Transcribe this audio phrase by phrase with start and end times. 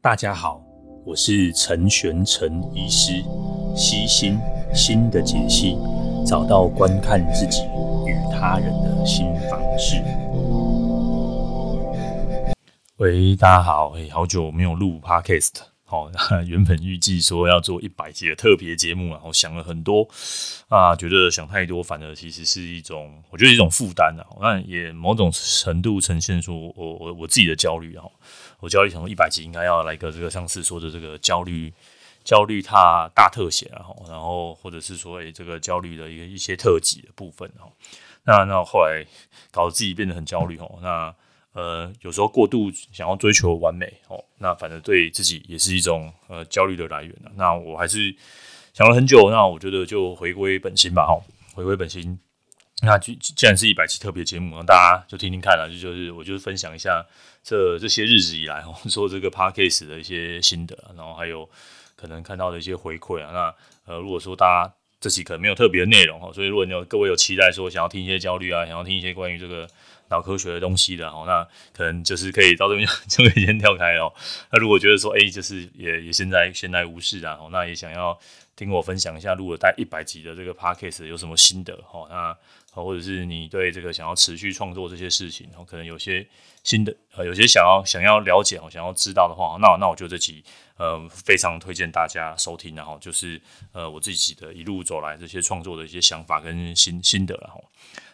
[0.00, 0.62] 大家好，
[1.04, 3.20] 我是陈玄陈医师，
[3.74, 4.38] 悉心
[4.72, 5.76] 心的解析，
[6.24, 7.62] 找到观看自己
[8.06, 10.00] 与他人的新方式。
[12.98, 16.08] 喂，大家好，哎，好久没有录 Podcast，好，
[16.46, 20.08] 原本预计说要做一百集的特别节目，然后想了很多
[20.68, 28.04] 啊，觉得想太多，反而其实是一种，我觉得一种负担啊，那也某种程度呈现出我我我自己的焦虑啊。
[28.60, 31.72] 我焦虑想说一百集应该要来个这个上次说的这个焦虑
[32.24, 37.70] 焦虑它大特写，然后然后或者是说诶这个焦虑的一个一些特辑的部分哦，
[38.24, 39.04] 那那后来
[39.50, 41.14] 搞得自己变得很焦虑哦，那
[41.52, 47.14] 呃有时候过度想要追求完美哦，那反正对自己也是一种呃焦虑的来源。
[47.36, 48.14] 那我还是
[48.74, 51.18] 想了很久，那我觉得就回归本心吧哈，
[51.54, 52.18] 回归本心。
[52.80, 57.04] 那既既然是一百期特别节目，那大家就听听看了，就就是我就是分享一下
[57.42, 61.48] 这这些日子以来我们，做这个 podcast 的一些心得，然后还有
[61.96, 63.32] 可能看到的一些回馈啊。
[63.32, 69.68] 那呃，如果说大家这期可能没有特别的内容哈，所以如果你有各位有期待说想要听一些焦虑啊，想要听一些关于这个
[70.10, 71.44] 脑科学的东西的哈，那
[71.76, 74.14] 可能就是可以到这边就可以先跳开了。
[74.52, 78.16] 那如果觉得说哎，就是也也现在闲来无事啊，那也想要
[78.54, 82.36] 听我分享一下录了大概一百集的这个 podcast 有什么心得哈，那。
[82.82, 86.26] 或者是你对这个想要持续创作这些事情，然后可能有些
[86.62, 90.42] 新的呃，有些想要想要了解哦，想要知道的话，那那我觉得这期
[90.76, 93.40] 呃非常推荐大家收听，然后就是
[93.72, 97.64] 呃我自己的一路走来这些创作的一些想法跟心心得，然后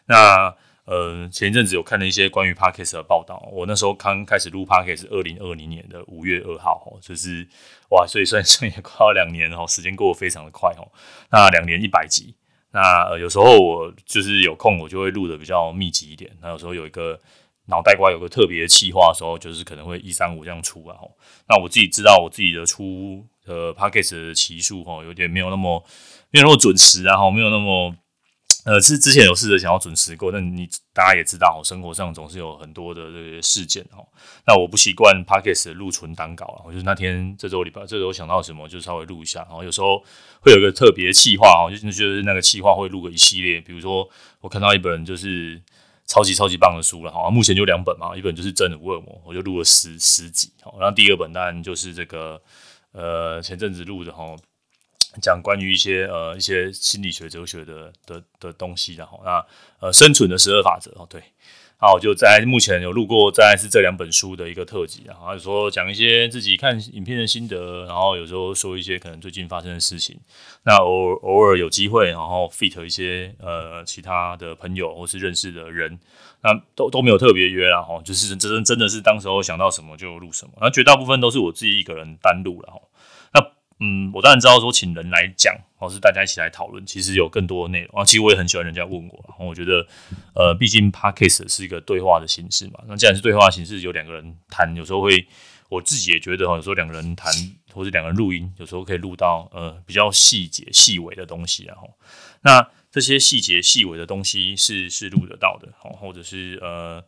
[0.06, 7.46] 那呃前一阵子有看了一些关于 Podcast 的报道，我那时候刚开始录 Podcast 是二零二零年的五月二号哦，就是
[7.90, 10.86] 哇，所以算算也快要两年哦，时间过得非常的快哦，
[11.30, 12.34] 那两年一百集。
[12.74, 16.30] 那呃，有时候我就是有空，我就会录的比较密集一点。
[16.42, 17.18] 那有时候有一个
[17.68, 20.96] 脑袋瓜有个特别的气话的时候，就是可能会一三五这样出啊。
[21.48, 25.82] 那我自己知道我自己的出呃 p a c k a g e 的期数哈，有点没有那么
[26.30, 27.94] 没有那么准时然后，没有那么。
[28.64, 34.00] 呃，是之前有试着想要准时过，但你大家也知道，生活上总是有很多的这些事件哦。
[34.46, 40.02] 那我不习惯 Podcast 的录存档稿啊，我就是那天这周礼拜这周想到什么就稍微录一下，然后有时候
[40.40, 44.08] 会有个特别企划哦，就是就是那个企划会录个一系列，比如说
[44.40, 45.60] 我看到一本就是
[46.06, 50.50] 超级超级棒的书了哈，目前就两本嘛，一本就是真的福尔摩，我就录了十十集，
[50.80, 52.40] 然后第二本当然就是这个
[52.92, 54.34] 呃前阵子录的哈。
[55.20, 59.44] 讲关于一些呃一些心理学哲学的的的东西，然后那
[59.80, 61.22] 呃生存的十二法则哦，对，
[61.76, 70.18] 好，我就在目前有录过，在是这两本书的一个特辑，然后有时候讲一些自己看影片的心得，然后有时候说一些可能最近发生的事情，
[70.64, 75.98] 那偶偶尔有机会，然后 fit 一些呃其他的朋友或是认识的人，
[76.42, 82.80] 那都都没有特别约啦哈，就是真真的是当时候想到什么就录什么，那绝大部分都是我自己一个人单录了哈。
[83.84, 88.04] 嗯，我当然知道说请人来讲，或是大家一起来讨论，其实有更多的内容啊。
[88.04, 89.86] 其实我也很喜欢人家问我，然后我觉得，
[90.34, 92.80] 呃，毕竟 Podcast 是一个对话的形式嘛。
[92.88, 95.26] 那既然是对话形式，有两个人谈，有时候会，
[95.68, 97.30] 我自己也觉得哈，有时候两个人谈，
[97.74, 101.90] 或是两个人录音，有时候可以录到呃比较细节、细微的东西，然后
[102.40, 107.04] 那这些细节、细微的东西是是录得到的，或者是呃。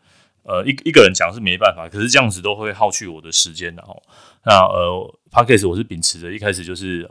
[0.48, 4.00] 呃，一一个人讲是没办法，可是这样子都会耗去我的时间的哦。
[4.44, 7.10] 那呃，Podcast 我是秉持着一开始就是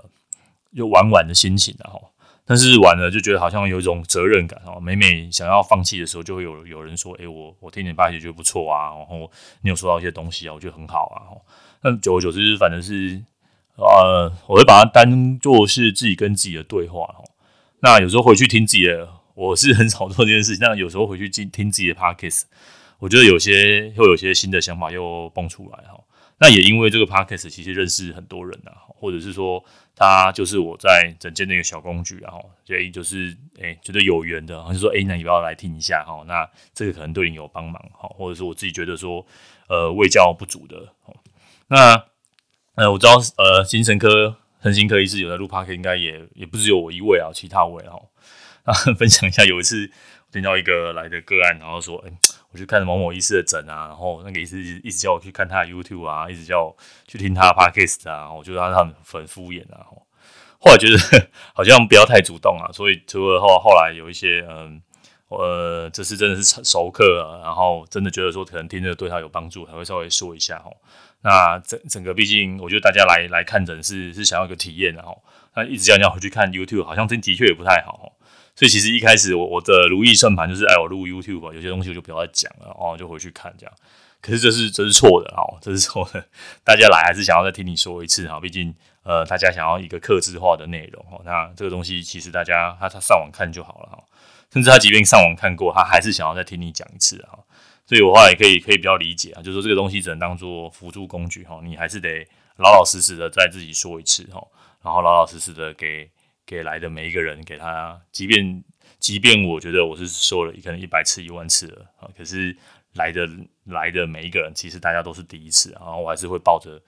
[0.73, 2.00] 就玩玩的心情的哈，
[2.46, 4.79] 但是玩了就觉得好像有一种责任感哦。
[4.79, 9.29] 每每想要放弃的时候，就会有有人说：“诶、我我听你 Podcast 觉得不错啊，然后
[9.63, 11.35] 你有说到一些东西啊，我觉得很好啊。”
[11.84, 13.22] 那久而久之，反正是
[13.75, 17.28] 呃，我会把它当做是自己跟自己的对话哦。
[17.81, 20.66] 那有时候回去听自己的，我是很少做这件事情。
[20.66, 22.44] 那有时候回去听听自己的 Podcast。
[23.00, 26.00] 我觉得有些会有些新的想法又蹦出来哈，
[26.40, 29.64] 那也因为这个 podcast 其实认识很多人呐，或者是说
[29.96, 39.26] 他就是我在整间的一个小工具，然后所以就是哎、欸、觉得有缘的，就说哎、那你不要来听一下哈，那这个可能对你有帮忙哈，或者是我自己觉得说
[39.68, 40.94] 呃卫教不足的，
[41.68, 42.06] 那
[42.76, 48.02] 呃我知道呃精神科、身心科医师有在录 podcast，应该也也不只有我一位啊，其他位哈，
[48.66, 49.91] 那分享一下有一次。
[50.32, 52.12] 听到一个来的个案，然后说：“哎、
[52.55, 59.85] 我去看某某医师的诊啊，然后那个医师一直叫我去看他的 YouTube 啊，一直叫我去听他的 Podcast 啊，我觉得他很很敷衍啊。
[60.57, 64.81] 后来觉得 好像不要太主动啊，所以除了后后来有一些嗯，
[65.28, 70.72] 呃，这次真的是熟客啊，然后真的觉得说可能听着对他有帮助，还会稍微说一下哦。
[71.23, 75.22] 那整整个毕竟我觉得大家来来看诊是是想要一个体验，然后
[75.57, 78.13] 那一直叫你要回去看 YouTube，好像真的确也不太好。”
[78.55, 83.73] 所以其实一开始我我的如意算盘就是，哎，我录 YouTube 吧，有些东西我就不要再讲了，哦，就回去看这样。
[84.22, 86.25] 可是这是这是错的哈，这是错的。
[86.63, 88.73] 大家来还是想要再听你说一次哈，毕竟
[89.03, 91.22] 呃，大家想要一个克制化的内容哈。
[91.25, 94.03] 那这个东西其实大家他他上网看就好了哈，
[94.52, 97.37] 甚至他即便上网看过，他还是想要再听你讲一次哈。
[97.85, 102.25] 所以我话也可以可以比较理解啊，就是说这个东西只能当做辅助工具哈，你还是得
[102.57, 104.41] 老老实实的再自己说一次哈，
[104.81, 106.09] 然后老老实实的给
[106.46, 108.64] 给来的每一个人给他，即便
[109.00, 112.56] 即便我觉得我是说了可能一百次一万次了啊，可是
[112.94, 113.28] 来的
[113.66, 116.82] 来的每一个人其实大家都是第一次，然后我还是会抱着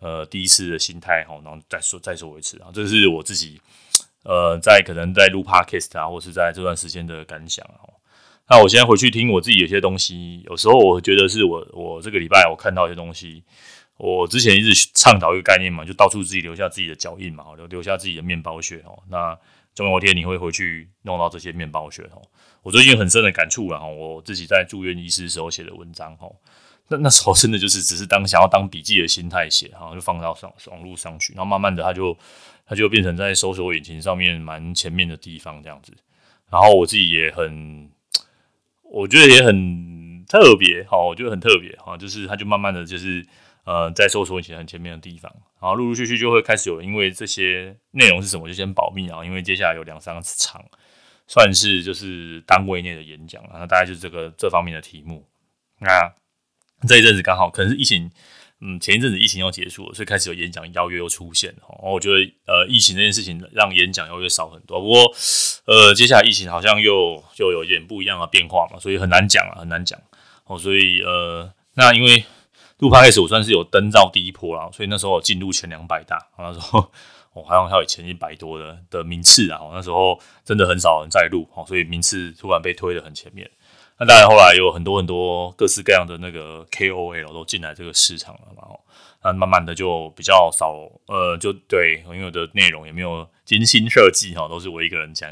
[0.00, 3.60] 呃第一次的心态哈，然后再说再说一次啊，这是我自己
[4.24, 7.88] 呃在可能在录 Podcast 啊，或是在这段时间的感想啊。
[8.48, 13.42] 那我现在回去听我自己有些东西，有时候我觉得是我我这个礼拜我看到一些东西，
[13.96, 19.02] 我之前一直倡导一个概念嘛，就到处自己留下自己的脚印嘛，留留下自己的面包屑哦。
[19.08, 19.38] 那
[19.74, 22.22] 总有一天你会回去弄到这些面包屑哦。
[22.62, 26.28] 我最近很深的感触了哈，我自己在住院医师时候写的文章哈，
[26.88, 32.16] 那那时候真的就是只是当想要当笔记的心态写哈，就放到上网络上去，然后慢慢的它就
[32.66, 35.92] 它就变成在搜索引擎上面蛮前面的地方这样子，
[36.50, 37.90] 然后我自己也很。
[38.94, 43.26] 我觉得也很特别，哈，我觉得很特别，哈，就是它就慢慢的就是，
[43.64, 50.64] 呃，在搜索引擎很前面的地方，然后陆陆续续就会开始有因为这些内容是什么就先保密啊，因为接下来有两三场，
[51.26, 55.26] 算是就是单位内的演讲，然后大概就是这个这方面的题目，
[55.80, 56.12] 那
[56.88, 58.10] 这一阵子刚好可能是疫情。
[58.64, 61.52] 嗯，前一阵子疫情要结束了，所以开始有演讲邀约又出现。
[61.66, 64.80] 哦，我觉得呃，疫情这件事情让演讲邀约少很多。
[64.80, 65.12] 不过
[65.66, 70.00] 呃，接下来疫情好像又又有一点不一样的变化嘛，所以很难讲啊，很难讲。
[70.44, 72.24] 哦，所以呃，那因为
[72.82, 76.90] 录 p o d c 我算是有登到第一波了，所以那时候进入前两百大，那时候
[77.32, 79.60] 我好像还有前一百多的的名次啊。
[79.72, 83.48] 那时候真的很少人在录，所以名次突然被推得很前面。
[83.98, 88.66] 那当然，后来有很多很多各式各样的那个 KOL 都进来这个市场了嘛，
[89.22, 90.74] 那慢慢的就比较少，
[91.06, 95.30] 呃，就对，因为我的内容也没有精心设计哈，都是我一个人讲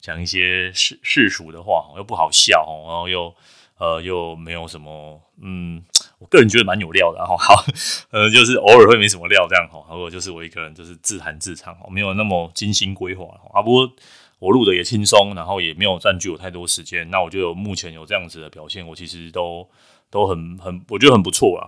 [0.00, 3.34] 讲一些世世俗的话，又不好笑，然后又
[3.78, 5.82] 呃又没有什么，嗯，
[6.18, 7.64] 我个人觉得蛮有料的，然后好，
[8.10, 13.92] 呃，就是偶尔会没什么料这样哈，如果就是我一个人就是自弹自唱，没有那么精心规划啊，不过。
[14.40, 19.66] 我录的也轻松，然后也没有占据我太多时间，那我就有目前有这样子的表现，我其实都
[20.10, 21.66] 都很很，我觉得很不错啦。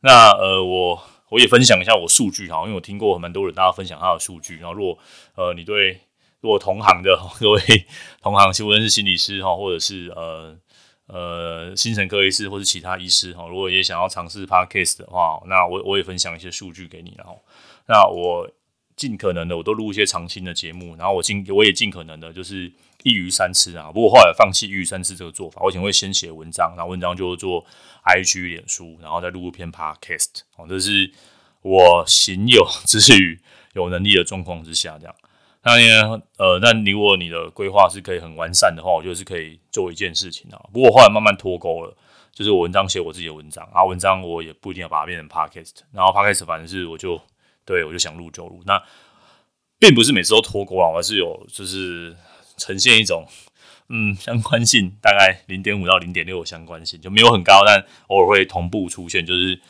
[0.00, 4.98] 那呃，我我也分享一下我数据哈，因为我听过蛮多人大家分享他的数据，然后如果
[5.36, 5.98] 呃你对
[6.42, 7.60] 如果同行的各位
[8.20, 10.54] 同行，无论是心理师哈，或者是呃
[11.12, 17.42] 呃精神科医师或者其他医师哈，如果也想要尝试 Podcast 的话，那我我也分享一些数据给你，然后
[17.86, 18.50] 那我。
[18.96, 22.70] 尽可能的，我都录一些长青的节目，然后我尽我也尽可能的，就是
[23.02, 23.90] 一鱼三吃啊。
[23.90, 27.64] 不过后来放弃一鱼三吃这个做法，我以前会先写文章，然后文章就做
[28.04, 31.10] IG 脸书，然后再录一篇 Podcast 哦，这是
[31.62, 33.40] 我行有之余
[33.72, 35.14] 有能力的状况之下这样。
[35.62, 40.58] 那呢，呃，那如果你的规划是可以很完善的话，我觉得是可以做一件事情啊。
[40.72, 41.96] 不过后来慢慢脱钩了，
[42.32, 47.20] 就是我文章写我自己的文章，然后文章我也不一定要把它变成 Podcast，然后 Podcast 反正是我就。
[47.66, 48.82] 对，我就想录就录，那
[49.78, 52.16] 并不是每次都脱钩啊，而是有就是
[52.56, 53.24] 呈现一种
[53.88, 59.24] 嗯相关性，大概零点五到零点六相关性，就没有很高，但偶尔会同步出现。
[59.24, 59.60] 就是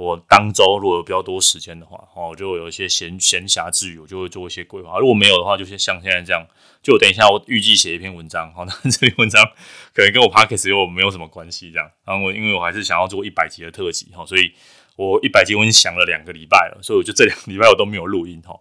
[0.00, 4.98] 我当周如果有比较多时间的话，哦，我就有一些闲闲暇之余，我就会做一些规划。
[4.98, 6.46] 如果没有的话，就像像现在这样，
[6.82, 9.44] 就等一下我预计写一篇文章，好，那 这篇文章
[9.92, 11.90] 可能跟我 Podcast 又没有什么关系，这样。
[12.04, 14.52] 然后我因为我还是想要做一百集的特辑，哈，所以。
[14.96, 18.54] 我一百集我已经想了两个礼拜了，所以我就这两个礼拜我都没有录音哈，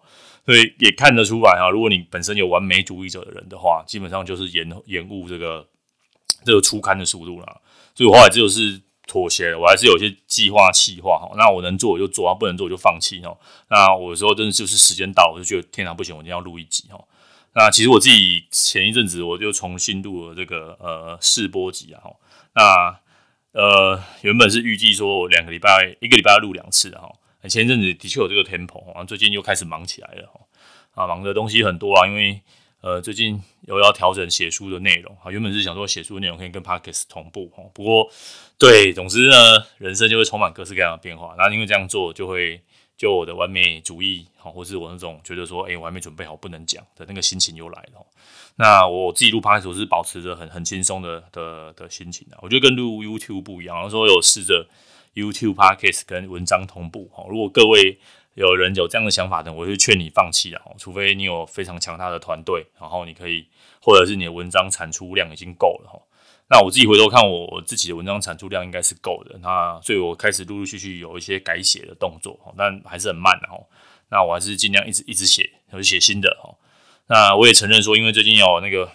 [0.46, 5.68] 所以也看得出来哈，如果你本身有完美主义者的人的话，基本上就是延延误这个
[6.46, 7.62] 这个出刊的速度了。
[7.94, 8.80] 所以我后来就是
[9.10, 13.36] 妥协了，我还是有些计划企划哈，那我能做我就做，不能做我就放弃哈。
[13.70, 17.04] 那我有时候真的就是时间到，我就觉得天哪不行，我一定要录一集哈。
[17.56, 22.04] 那其实我自己前一阵子我就重新录了这个呃试播集啊，
[22.54, 23.00] 那。
[23.52, 27.12] 呃，原本是预计说我两个礼拜，一个礼拜录两次哈。
[27.50, 30.40] 前一阵子的确有这个 tempo，最近又开始忙起来了哈。
[30.94, 32.40] 啊，忙的东西很多啊，因为
[32.82, 35.30] 呃，最近有要调整写书的内容啊。
[35.30, 38.10] 原本是想说写书的内容可以跟 Podcast 同步哈，不过
[38.58, 39.36] 对，总之呢，
[39.78, 41.36] 人生就会充满各式各样的变化。
[41.38, 42.62] 那因为这样做，就会
[42.98, 48.06] 就我的完美主义，好，或是我那种觉得说，哎，我还没准备好不能讲的那个心情又来了。
[48.56, 53.76] 那我自己录 Podcast 是保持着很很轻松的的的心情的，我觉得跟录 YouTube 不一样。
[53.76, 54.66] 然后说有试着
[55.16, 57.98] YouTube Podcast 跟文章同步哈，如果各位
[58.46, 63.46] 有人有这样的想法的，我就劝你放弃了，除非你有非常强大的团队，然后你可以
[63.82, 66.00] 或者是你的文章产出量已经够了哈。
[66.48, 69.38] 那我自己回头看，我自己的文章产出量应该是够的。
[69.42, 73.68] 那所以我开始陆陆续续有一些改写的动作，但还是很慢的哦。
[74.10, 76.56] 那我还是尽量一直一直写，有写新的哦。
[77.08, 78.90] 那我也承认说，因为最近有那个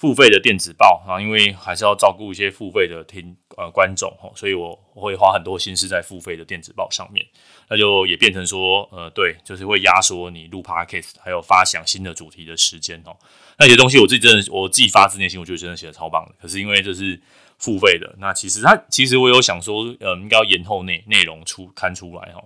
[0.00, 7.22] 付费的电子报啊，因为还是要照顾一些付费的听呃观众哦，所以我会花很多心思在付费的电子报上面。
[7.68, 13.14] 那就也变成说，呃，对，就是会压缩你录 Podcast 还有发想新的主题的时间哦。
[13.58, 16.34] 那些东西我自己真的，我自己发自内心，我觉得真的写的超棒的。
[16.40, 17.20] 可是因为这是
[17.58, 22.42] 付费的，那其实他其实我有想说，呃，应该要延后内内容出刊出来哈。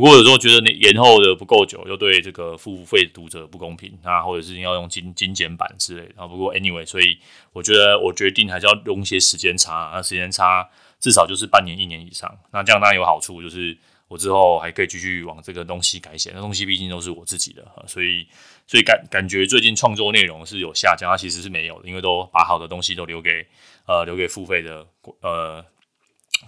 [0.00, 6.14] 不过有时候觉得你延后的不够久，又对这个付费读者不公平，那或者是要用精精简版之类的。
[6.16, 7.18] 啊，不过 anyway，所以
[7.52, 10.66] 我觉得我决定还是要用一些时间差，那时间差
[10.98, 12.34] 至少就是半年一年以上。
[12.50, 13.76] 那这样当然有好处，就是。
[14.10, 18.26] 我之后还可以继续往这个东西改写，那东西毕竟都是我自己的，所以
[18.66, 23.46] 所以感感觉最近创作内容是有下降，它其实是没有的，因为都把好的东西都留给
[23.86, 24.84] 呃留给付费的
[25.20, 25.64] 呃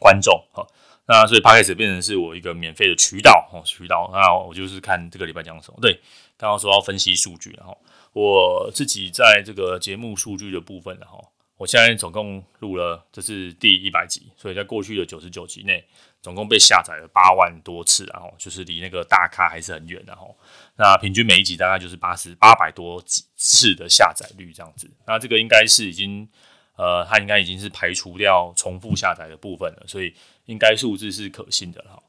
[0.00, 0.66] 观众哈，
[1.06, 5.78] 那所以 Podcast 变成是我一个免费的渠道哦渠道，那我就是看这个礼拜讲什么。
[5.80, 6.00] 对，
[6.36, 7.76] 刚刚说要分析数据，然后
[8.12, 11.22] 我自己在这个节目数据的部分，然后
[11.56, 15.84] 我现在总共录了这是第一百集，所以在过去的九十九集内。
[16.22, 20.38] 总共被下载了八万多次，然后就是离那个大咖还是很远，然后
[20.76, 23.02] 那平均每一集大概就是八十八百多
[23.34, 24.88] 次的下载率这样子。
[25.04, 26.28] 那这个应该是已经
[26.76, 30.14] 呃，它应该已经是排除掉重复下载的部分了，所以
[30.46, 32.02] 应该数字是可信的哈。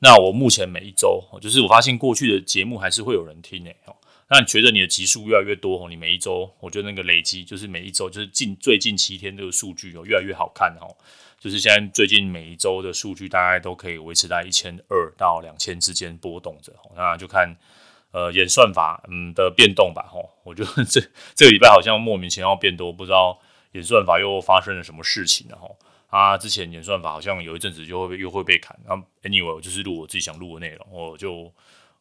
[0.00, 3.76] 那我目前每一周，就是我发现过去的节目还是会有人听诶。
[4.32, 10.86] 那你觉得你的集数越来越多哦，你每一周，我觉得那个累积就是每一周就是近最近七天这个数据哦越来越好看哦。
[11.38, 17.56] 就是现在最近每一周的数据大概都可以维持在一千二到两千之间波动着，那就看
[18.12, 20.30] 呃演算法嗯的变动吧吼。
[20.44, 21.00] 我觉得这
[21.34, 23.40] 这个礼拜好像莫名其妙变多，不知道
[23.72, 25.76] 演算法又发生了什么事情了吼。
[26.10, 28.94] 啊，之前演算法好像有一阵子就会又会被砍，那
[29.28, 31.52] anyway 我就是录我自己想录的内容，我就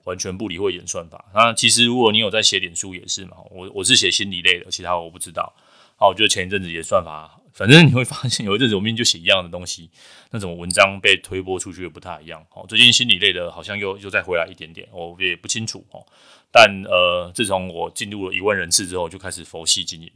[0.03, 1.23] 完全不理会演算法。
[1.33, 5.53] 那其实如果你有在写脸书也是嘛，我我是写心理类的，其他我不知道。
[5.95, 7.35] 好，我觉得前一阵子演算法。
[7.51, 9.89] 反正你会发现，有一阵子我明明就写一样的东西，
[10.31, 12.45] 那种文章被推播出去也不太一样。
[12.53, 16.05] 哦，最近心理类的好像又又再回来一点点，我也不清楚哦。
[16.51, 20.09] 但呃，自从我进入了一万人次之后，就开始佛系经营。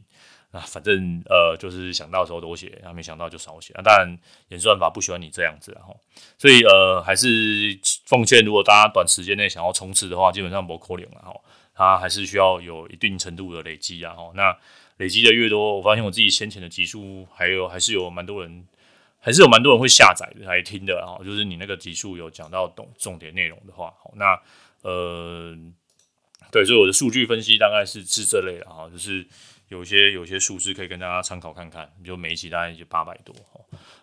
[0.54, 3.74] 啊，反正呃，就是想到时候多写，然后没想到就少写。
[3.74, 4.16] 啊，当然
[4.48, 5.94] 演算法不喜欢你这样子，然后
[6.38, 11.34] 所以呃，还是奉劝，如果大家短时间内想要冲刺的话，基本上不扣脸了哈。
[11.74, 14.56] 它还是需要有一定程度的累积，然后那。
[14.98, 18.64] 累积的越多，我发现我自己先前的集数还有还是有蛮多人，
[19.18, 21.18] 还是有蛮多人会下载来听的啊。
[21.24, 24.40] 就是你那个集数有讲到重重点内容的话，好，那
[24.82, 25.52] 呃，
[26.52, 29.26] 对，所以我的数据分析大概是是这类的啊，就是
[29.68, 31.90] 有些有些数字可以跟大家参考看看。
[32.04, 33.34] 就每一集大概就八百多，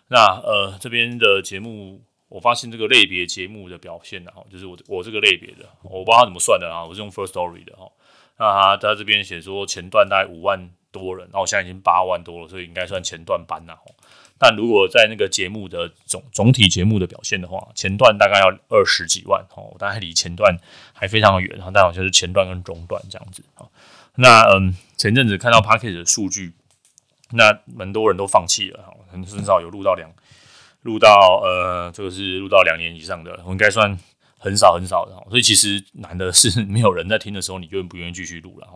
[0.08, 7.90] 那呃这边的节目，我发现这个类别节目的表现啊，就是我我这个类别的，我不知道他怎么算的啊，我是用 first story 的哈。
[8.38, 10.70] 那他在这边写说前段大概五万。
[10.92, 13.74] 多人，那我现在已经八万多了，所以应该算前段班了。
[14.36, 20.54] 但如果在那个节目的总总体节目的表现的话，前段大概要二十几万哦，大概离前段
[20.92, 21.58] 还非常的远。
[21.72, 23.64] 但好像是前段跟中段这样子啊。
[24.16, 26.52] 那嗯，前阵子看到 Podcast 的数据，
[27.30, 30.10] 那蛮多人都放弃了，很很少有录到两
[30.82, 33.98] 录到呃，这个是录到两年以上的，我应该算
[34.38, 35.12] 很少很少的。
[35.30, 38.74] 所以其实难的是没有人在听的时候，你就不愿意继续录了哈。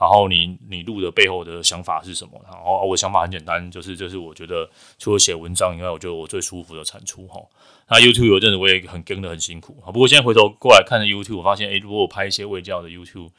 [0.00, 2.32] 然后你你录的背后的想法是什么？
[2.44, 7.40] 然后我想法很简单，就是就是我觉得除了写文章以外，我觉得我最舒服的产出哈。
[7.88, 9.92] 那 YouTube 有阵子我也很跟得很辛苦啊。
[9.92, 13.30] 不过现在回头过来看 YouTube，我发现诶，如果我拍一些未教的 YouTube，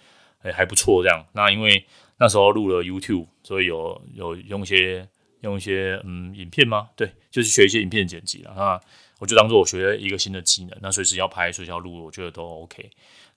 [0.43, 1.25] 诶还不错这样。
[1.33, 1.85] 那因为
[2.17, 5.07] 那时候录了 YouTube，所以有有用一些
[5.41, 6.89] 用一些嗯影片吗？
[6.95, 8.53] 对，就是学一些影片剪辑了。
[8.55, 8.79] 那
[9.19, 10.77] 我就当做我学一个新的技能。
[10.81, 12.89] 那随时要拍，随时要录，我觉得都 OK。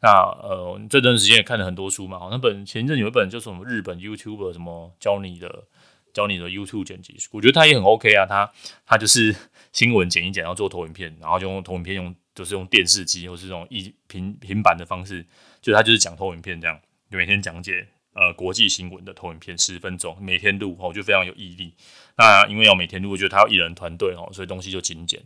[0.03, 0.11] 那
[0.43, 2.29] 呃，这段时间也看了很多书嘛。
[2.31, 5.65] 那本前阵有一本就是什么日本 YouTuber 什么教你的
[6.13, 8.27] 教你的 YouTube 剪辑，我觉得他也很 OK 啊。
[8.27, 8.53] 他
[8.85, 9.35] 他就是
[9.73, 15.25] 新闻剪一剪，然后做投影片，然后就用投影片用就是用电视机或是这种一平平板的方式，
[15.63, 21.75] 就他就是讲投影片这样，每天讲解呃国际新闻的投影片十分钟，每天录哦，就非常有毅力。
[22.17, 25.23] 那因为要每天录，我觉得他要一人团队哦，所以东西就精简，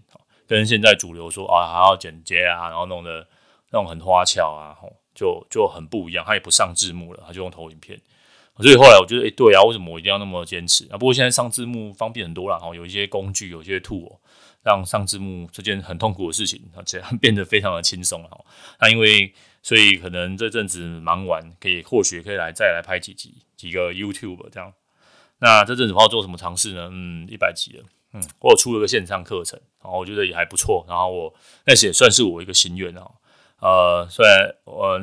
[0.46, 3.26] 跟现在主流说啊还要剪接啊，然后弄得。
[3.72, 6.24] 那种很花俏啊，吼，就就很不一样。
[6.26, 7.96] 他也不上字幕了，他就用投影片。
[8.58, 10.98] 所以后来我觉得，诶、对啊，为什么我一定要那么坚持啊？
[10.98, 14.18] 不过现在上字幕方便很多了，吼，有一些工具，有些 tool，
[14.64, 18.44] 让上字幕这件很痛苦的事情，而且变得非常的轻松了。
[18.80, 24.72] 那因为所以可能这阵子忙完，可以或许可以来再来拍几集几个 YouTube 这样。
[25.38, 26.88] 那这阵子不知道做什么尝试呢？
[26.92, 30.84] 嗯，一百集了，嗯，我有出了个线上课程，然后我觉得也还不错。
[30.88, 33.10] 然后我那也算是我一个心愿啊。
[33.60, 35.00] 呃，虽然我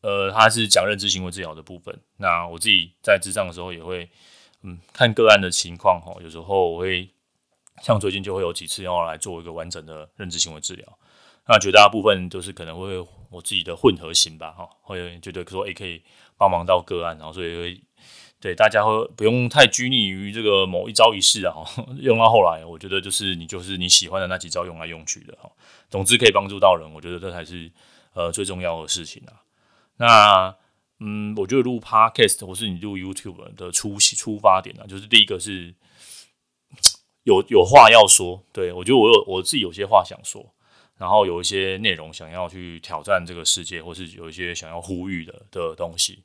[0.00, 4.08] 呃他是讲认知行为治疗的部分，那我自己在智障的时候也会
[4.62, 7.08] 嗯看个案的情况哈，有时候我会
[7.82, 10.97] 像最近就会有几次要来做一个完整的认知行为治疗。
[11.48, 12.98] 那绝大部分都是可能会
[13.30, 16.02] 我自己的混合型吧，哈，会觉得说诶可以
[16.36, 17.80] 帮忙到个案，然后所以会
[18.38, 21.54] 对大家会不用太拘泥于这个某一招一式啊，
[21.98, 25.50] 用到后来，我觉得就是你就是你喜欢的那几招用来用去的，哈，
[25.88, 27.72] 总之可以帮助到人，我觉得这才是
[28.12, 29.42] 呃最重要的事情啊。
[29.96, 30.54] 那
[31.00, 35.74] 嗯，我觉得录 Podcast 或是你录 YouTube 的出出发点啊，就是第一个是
[37.24, 40.54] 有有话要说，对，我觉得我有我自己有些话想说。
[40.98, 46.24] 然后有一些内容想要去挑战这个世界，或是有一些想要呼吁的的东西，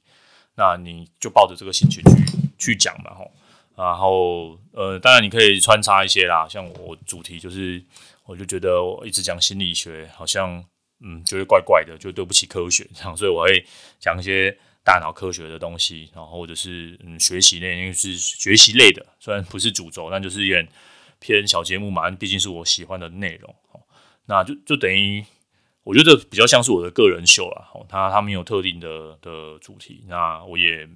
[0.56, 3.32] 那你就抱着这个心情去去讲嘛，吼。
[3.76, 7.84] 然后呃，当然你可以穿插一些啦，像我主题就是，
[8.26, 10.64] 我就觉得我一直讲心理学，好像
[11.00, 13.66] 嗯，觉得怪怪的，就对不起科学这样，所以我会
[14.00, 20.68] 讲一些大脑科学的东西，然后或者是嗯学习类，因为是学习类的，虽然不是主轴，但就是一
[21.20, 23.56] 偏小节目嘛，毕竟是我喜欢的内容。
[24.26, 25.24] 那就就等于，
[25.84, 27.70] 我觉得比较像是我的个人秀啦。
[27.74, 30.88] 哦，他他没有特定的的主题，那我也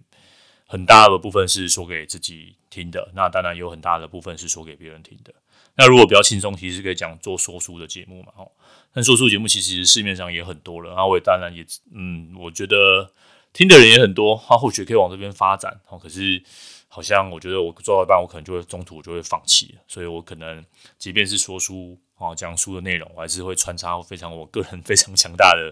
[0.66, 3.12] 很大的部分是说给自己听的。
[3.14, 5.34] 那当然有很大的部分是说给别人听的。
[5.76, 8.32] 那如果比较轻松，其实可以讲做说书的节目嘛。
[8.38, 8.50] 哦，
[8.94, 10.90] 但说书节目其实市面上也很多了。
[10.92, 13.12] 然后我也当然也嗯，我觉得
[13.52, 15.82] 听的人也很多，他或许可以往这边发展。
[15.90, 16.42] 哦，可是
[16.88, 19.76] 好像我觉得我做到一半，我可能就会中途就会放弃。
[19.86, 20.66] 所以我可能
[20.98, 22.00] 即便是说书。
[22.18, 25.72] 哦，讲书的内容我还是会穿插非常我个人 非常强大的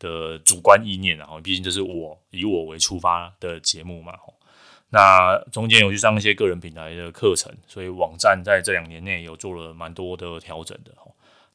[0.00, 4.12] 的主观意念，然后毕竟这是我以我为出发的节目嘛。
[4.90, 10.92] 那中间有去上一些个人品牌的课程，所以网站在这两年内有做了蛮多的调整的。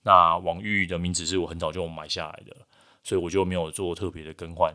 [0.03, 2.55] 那网域的名字是我很早就买下来的，
[3.03, 4.74] 所以我就没有做特别的更换。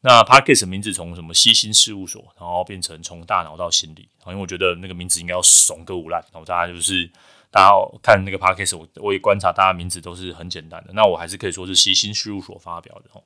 [0.00, 7.08] 那 Podcast 名字从什么西心事务所，然后变成从大脑到心理，因为我觉得那个名字应该要怂个无赖，然后大家就是。
[7.50, 10.92] 大家看那个 podcast，我我也观察，大家名字都是很简单的。
[10.92, 13.22] 那我还是可以说是西心事务所发表的哦。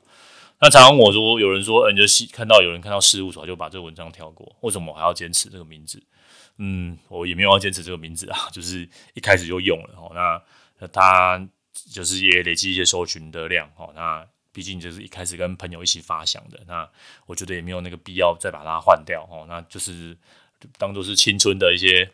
[0.60, 6.02] 那常常我说有人说，嗯，就是看到有人看到事务所就把这个文章跳过，为什么我还要坚持这个名字？
[6.56, 9.90] 嗯，我也没有要坚持这个名字啊， 就是一开始就用了。
[9.96, 10.40] 哦，那
[10.78, 11.46] 那他
[11.92, 13.68] 就是也累积一些搜寻的量。
[13.76, 16.88] 哦，那毕竟就是一开始跟朋友一起发想的，那
[17.26, 19.28] 我觉得也没有那个必要再把它换掉。
[19.30, 20.16] 哦，那就是
[20.78, 22.10] 当做是青春的一些。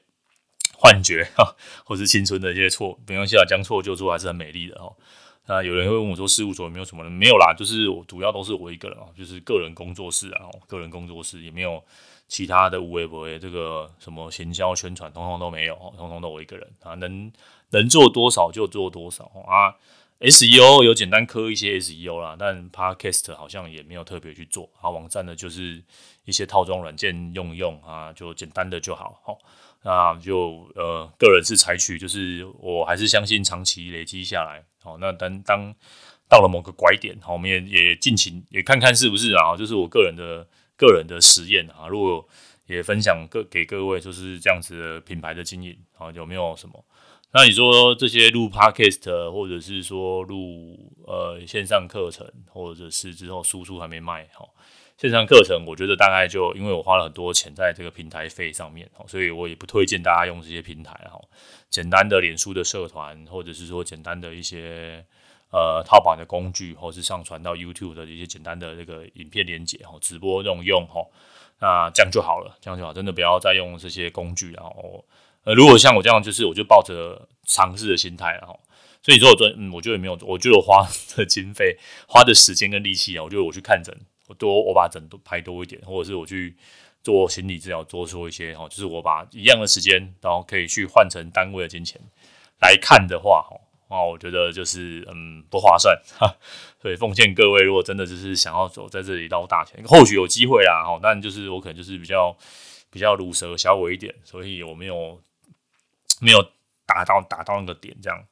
[0.80, 4.96] 幻觉哈， 或是青春的一些错，没关系啊，将错就错还是很美丽的哦。
[5.46, 7.12] 那有人会问我说，事务所有没有什么人？
[7.12, 11.82] 没有啦，就是我主要都是我一个人啊，就是个人工作室啊，个人工作室也没有
[12.28, 17.30] 其他的有的没的这个什么行销宣传，通通都没有，通通都我一个人啊，能
[17.70, 19.74] 能做多少就做多少啊。
[20.20, 24.90] SEO 有简单磕一些 SEO 啦，但 Podcast 好像也没有特别去做啊。
[24.90, 25.82] 网站的就是
[26.26, 29.38] 一些套装软件用一用啊，就简单的就好，好。
[29.82, 35.74] 那就呃，个人是采取，就是我还是相信长期累积下来，好，那当当
[36.28, 42.28] 到了某个拐点，好，我们也也尽情也看看是不是啊，就是我个人的个人的实验啊，如果
[42.66, 46.84] 也分享各给各位就是这样子的品牌的经营，好，有没有什么？
[47.32, 54.52] 那你说这些录 Podcast 或者是说录呃线上课程，或者是之后输出还没卖，好。
[55.00, 61.18] 线上课程，我觉得大概就因为我花了很多钱在这个平台费上面，所以我也不推荐大家用这些平台哈。
[61.70, 65.02] 简单的脸书的社团，或者是说简单的一些
[65.52, 71.00] 呃套版的工具，或是上传到 YouTube 的一些简单的这个影片连结哈，直播这种用哈，
[71.60, 74.52] 那这样就好了，这样就好，真的不要再用这些工具。
[74.52, 75.02] 然后
[75.44, 78.60] 呃，如果像我这样，就是我就抱着尝试的心态，然后
[79.00, 80.86] 所以说我觉得嗯，我觉得没有，我觉得我花
[81.16, 83.96] 的经费、花的时间跟力气啊，我觉得我去看诊。
[84.30, 86.54] 我多我把整都排多一点，或者是我去
[87.02, 92.00] 做心理治疗，多说一些哈，就是我把一样的时间，然后可以去换成单位的金钱
[92.60, 93.44] 来看的话，
[93.88, 96.32] 哈，我觉得就是嗯不划算哈。
[96.80, 102.36] 所以奉劝各位，如果真的就是想要走在这里捞大钱，或许有机会啦，哈，但就是我可能就是比较
[102.88, 105.20] 比较鲁蛇小我一点，所以我没有
[106.20, 106.40] 没有
[106.86, 108.24] 达到达到那个点这样。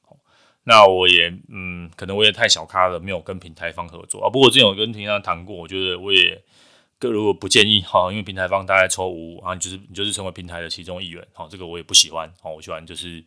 [0.69, 4.29] 那我也嗯，可能我也太小咖了，没有跟平台方合作啊。
[4.29, 6.39] 不过之前有跟平台方谈过，我觉得我也
[6.99, 13.25] 个如果不建议哈，因为平台方大概抽五，然后就是你就是成为平台的其中一员，好，这个我也不喜欢，好，我喜欢就是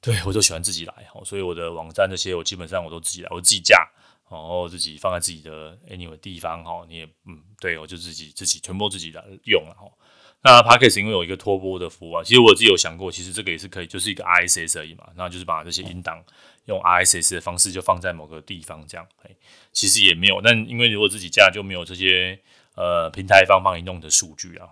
[0.00, 3.88] 对我就喜欢自己来，好，所以我的网站这些我基本上我都自己来，我自己架，
[4.28, 9.86] 然后自己放在自己的 anyway 地方哈，你也嗯，对我就自己自己全部自己来用了哈。
[10.44, 16.22] 那 Podcast 因为有一个拖播的服务啊，其实我自己有想过，其实这个也是可以，就是一个 RSS 而已嘛，那就是把这些音档
[16.66, 19.06] 用 RSS 的方式就放在某个地方这样，
[19.72, 20.42] 其实也没有。
[20.42, 22.38] 但因为如果自己架就没有这些
[22.76, 24.68] 呃平台方帮你弄的数据啊，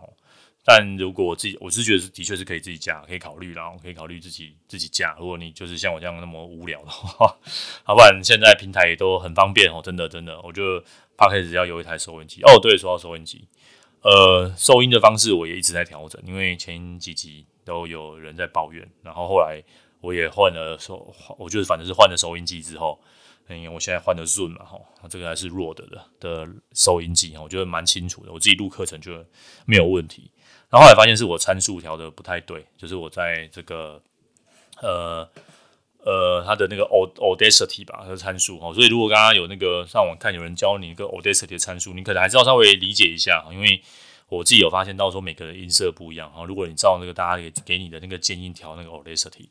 [0.63, 5.17] 但如果我自己我是觉得是的确是可以自己架，可以考虑，然后可以考虑自己自己架。
[5.19, 7.35] 如果你就是像我这样那么无聊的话，
[7.83, 10.85] 好，不然现在平台也都很方便哦，真的真的，我觉得
[11.17, 13.49] Podcast 只要有一台收音机哦，对，说到收音机。
[14.03, 19.63] 呃，收音的方式我也一直在调整，因为前几集都有人在抱怨，然后后来
[20.01, 23.01] 我也换了收，我就是反正是换了收音机之后，
[23.49, 29.13] 因为我现在换的 Zoom 嘛，哈，这个还是弱的的的收音机，我觉得蛮清楚的，我自己录课程就
[29.67, 30.31] 没有问题。
[30.69, 34.03] 然后后来发现是我参数调的不太对，就是我在这个
[34.81, 35.29] 呃。
[36.05, 43.81] 呃，它的那个 Audacity 吧，它的参数哦，所以如果刚刚有那个上网看有人教你一个 Audacity 的参数，你可能还是要稍微理解一下，因为
[44.29, 46.45] 我自己有发现到说每个人音色不一样哈。
[46.45, 49.47] 如果你照那个大家给给你的那个建议调那个 Audacity，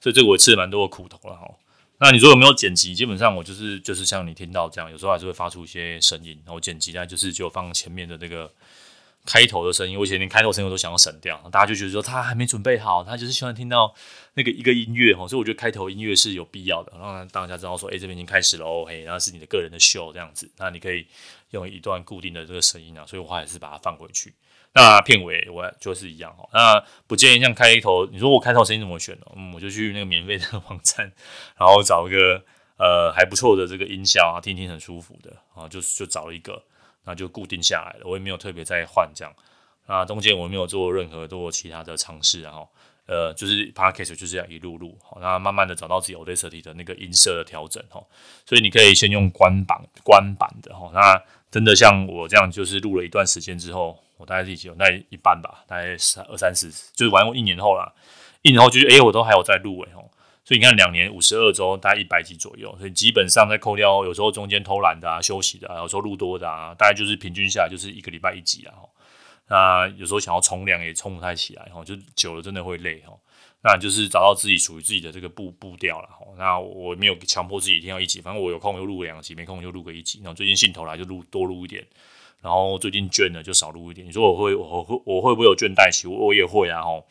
[0.00, 1.50] 所以这个我吃了蛮多的苦头了哈。
[1.98, 2.94] 那你说有没有剪辑？
[2.94, 8.50] 基本上我就是就是像你听到这样，有时候还是会发出一些声音，然后剪辑呢就是就放前面的那个。
[9.28, 13.94] 开头的声音，我以前连开头声音我都想要省掉，大家就觉得说他还没准备好，他就是喜欢听到
[14.32, 21.06] 那个一个音乐哈，所以我觉得开头音乐是有必要的，让大家知道说，哎，这边已经开始了哦，嘿，然后是你的个人的秀这样子，那你可以
[21.50, 24.32] 用一段固定的这个声音啊，所以我还是把它放回去。
[24.72, 29.26] 那片尾我就是一样哈，那不建议像开头，你说我开头声音怎么选呢？
[29.36, 31.12] 嗯，我就去那个免费的网站，
[31.58, 32.42] 然后找一个
[32.78, 36.62] 呃还不错的这个音效啊，听听很舒服的啊，就就找一个。
[37.08, 39.34] 那就固定下来了，我也没有特别再换这样。
[39.86, 42.68] 那中间我没有做任何做其他的尝试，然后
[43.06, 48.04] 呃，就是 Podcast 就这样一路录，好，那慢慢的找到自己 Audacity 的那个音色的调整哈。
[48.44, 50.90] 所以你可以先用关版关版的哈。
[50.92, 51.18] 那
[51.50, 57.90] 真的像我这样，就是录了一段时间之后，我大概自己有那一半吧，大概三二三十，就是玩过一年后啦，
[58.42, 60.10] 一年后就是哎，我都还有在录哎吼。
[60.48, 62.74] 所以你看，两年五十二周，大概一百集左右。
[62.78, 68.72] 所以基本上再扣掉，有时候中间偷懒的啊、休息的啊，有时候录多的啊，大概就是平均下来就是一个礼拜一集啊。
[69.48, 73.12] 那有时候想要冲量也冲不太起来哈，就久了真的会累哈。
[73.62, 76.24] 那就是找到自己属于自己的这个步步调了哈。
[76.38, 80.18] 那我没有强迫自己一定要一集，反正我有空就录两集，没空就录个一集。
[80.24, 81.86] 然后最近兴头来就录多录一点，
[82.40, 84.06] 然后最近倦了就少录一点。
[84.06, 86.08] 你说我会我会我会不会有倦怠期？
[86.08, 87.04] 我也会啊哈。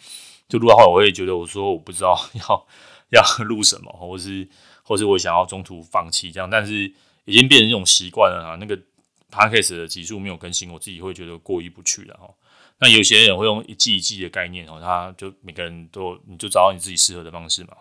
[0.50, 2.18] 就录到后来我会觉得我说我不知道
[2.50, 2.66] 要。
[3.12, 4.48] 要录什么，或是，
[4.84, 6.92] 或是我想要中途放弃这样，但是
[7.26, 8.58] 已经变成一种习惯了哈。
[8.60, 8.78] 那个
[9.32, 12.30] podcast 的集数没有更新，我自己会觉得过意不去了哈。
[12.80, 17.76] 那有些人会用一季一季的概念哈，他就每个人都你就找到你自己适合的方式嘛。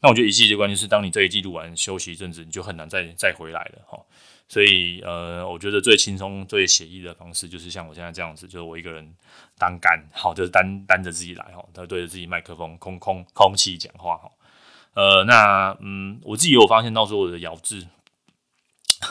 [0.00, 4.00] 那我觉得一季的关键是，当你这一季录完休息一阵子，你就很难再再回来了哈。
[4.48, 9.06] 所以呃，我觉得最轻松、最写意的方式就是像我现在这样子，就是我一个人
[9.58, 14.30] 单干，好，就是单单着自己来哈，他对着自己麦克风空空空气讲话哈。
[14.94, 17.86] 呃，那嗯，我自己有发现到说我的咬字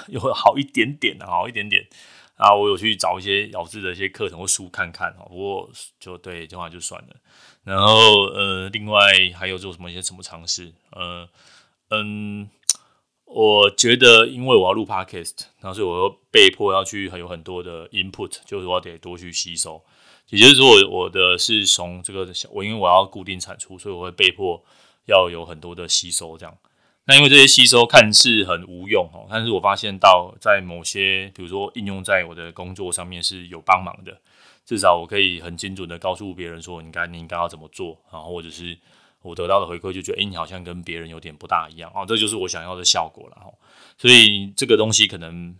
[0.08, 1.88] 有好一点点，好一点点
[2.36, 2.54] 啊。
[2.54, 7.16] 我有去找一些咬字的一些课程或书看看哈，不过就对这话就算了。
[7.64, 9.02] 然后呃，另外
[9.34, 10.74] 还有做什么一些什么尝试？
[10.92, 11.30] 呃
[11.90, 12.50] 嗯，
[13.24, 19.82] 我觉得因为我要录 podcast，然后所以我又被迫要去有很多的 input，就是我得多去吸收。
[20.30, 24.62] 也就是说，我我的是从这个我因为我要固定产出，所以我会被迫。
[25.08, 26.56] 要有很多的吸收，这样。
[27.10, 34.20] 那因为这些吸收看似很无用哦，但是我发现到在某些，比如说应用在我的工作上面是有帮忙的。
[34.66, 38.78] 至少我可以很精准的告诉别人说，应该你应该要怎么做，然后或者是
[39.22, 43.38] 我得到的回馈就觉得，诶，你好像跟别人有点不大一样哦，这就是我想要的效果了。
[43.98, 45.56] 所以这个东西可能，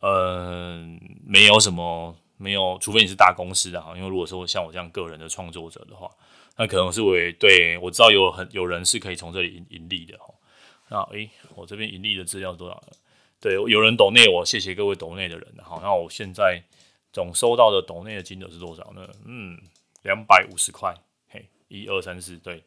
[0.00, 0.84] 呃，
[1.24, 6.10] 没有什么，没有，除非你是大公司的哈，因为如果说像我这样个人的创作者的话。
[6.56, 10.34] 那可能是我对我知道有很有人是可以从这里盈盈利的哈。
[10.88, 12.82] 那诶、我这边盈利的资料多少？
[13.40, 15.46] 对，有人抖内我，谢谢各位抖内的人。
[15.62, 16.62] 好，那我现在
[17.12, 19.08] 总收到的抖内的金额是多少呢？
[19.24, 19.58] 嗯，
[20.02, 20.94] 两百五十块。
[21.28, 22.62] 嘿，一二三四，对，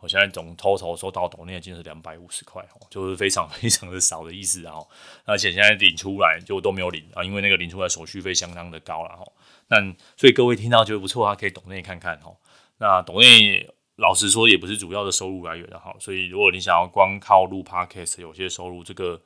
[0.00, 4.62] 我现在总偷偷收到抖内的金额是两百五十块，就是非常非常的少的意思。
[4.62, 4.88] 然后，
[5.24, 9.26] 而且现在领出来就都没有领啊，因为那个领出来手续费相当的高了哈。
[9.68, 9.76] 那
[10.16, 12.34] 所以各位听到觉得不错啊，可以抖内看看哈。
[12.78, 19.20] 那抖内老实说也不是主要的收入来源哈，所以如果你想要光靠录 Podcast 有些收入，这个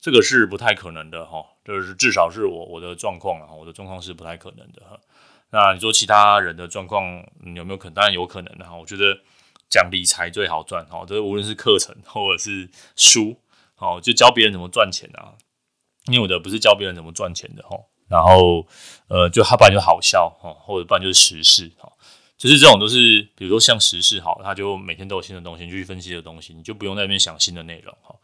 [0.00, 4.98] 这个是不太可能的哈，就是至少是我我的状况啊，我的状况是不太可能的哈。
[5.50, 7.04] 那你说其他人的状况
[7.54, 7.94] 有没有可能？
[7.94, 8.76] 当然有可能的哈。
[8.76, 9.18] 我觉得
[9.68, 13.36] 讲理财最好赚哈，这无论是课程或者是书，
[13.78, 15.34] 哦就教别人怎么赚钱啊，
[16.06, 17.76] 因为我的不是教别人怎么赚钱的哈，
[18.08, 18.66] 然后
[19.08, 21.90] 呃，就他不然就好笑哈，或者不然就是时事哈，
[22.44, 28.14] 就是这种都是，比如说像时事好，他就每天都有新的东西，你就去分析的东西，你就不用在那边想新的内容哈。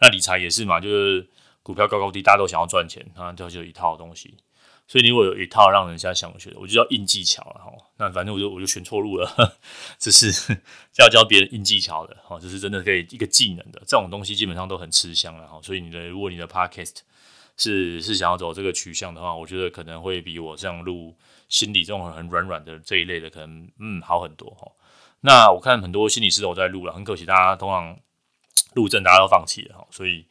[0.00, 1.24] 那理财也是嘛，就是
[1.62, 4.34] 股票高高低，大家都想要赚钱，啊，就就有一套东西。
[4.88, 7.72] 所以你如果有一套让人家想学的，我就叫硬技巧了哈。
[7.98, 9.56] 那反正我就我就选错路了，
[9.96, 10.58] 这是
[10.98, 13.80] 要教别人硬技巧的哈，这是真的可以一个技能的。
[13.86, 15.60] 这种东西基本上都很吃香了哈。
[15.62, 16.96] 所以你的如果你的 podcast
[17.56, 21.14] 是是想要走这个取向的话，我觉得可能会比我这样录
[21.48, 24.70] 心理这种很软软的这一类的可能嗯好很多哈。
[25.20, 27.98] 那我看很多心理师都在录了，很可惜大家通常
[28.74, 29.86] 录证大家都放弃了哈。
[29.90, 30.26] 所以